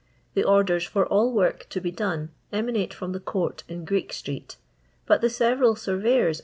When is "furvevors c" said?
5.77-6.39